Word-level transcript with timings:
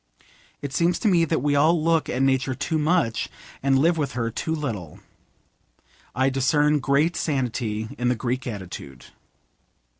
It 0.63 0.73
seems 0.73 0.97
to 0.97 1.07
me 1.07 1.25
that 1.25 1.43
we 1.43 1.53
all 1.55 1.79
look 1.79 2.09
at 2.09 2.23
Nature 2.23 2.55
too 2.55 2.79
much, 2.79 3.29
and 3.61 3.77
live 3.77 3.99
with 3.99 4.13
her 4.13 4.31
too 4.31 4.55
little. 4.55 4.99
I 6.15 6.31
discern 6.31 6.79
great 6.79 7.15
sanity 7.15 7.87
in 7.99 8.07
the 8.09 8.15
Greek 8.15 8.47
attitude. 8.47 9.05